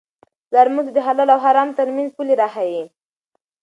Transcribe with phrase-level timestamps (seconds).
[0.49, 2.83] پلار موږ ته د حلال او حرام ترمنځ پولې را ښيي.